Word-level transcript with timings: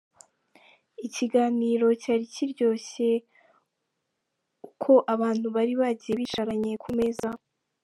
Ikiganiro 1.05 1.87
cyari 2.01 2.25
kiryoshye 2.33 3.09
uko 4.67 4.91
abantu 5.13 5.47
bari 5.55 5.73
bagiye 5.81 6.13
bicaranye 6.21 6.73
ku 6.83 6.89
meza. 6.97 7.29